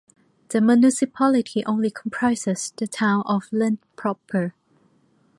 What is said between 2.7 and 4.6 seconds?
the town of Lint proper.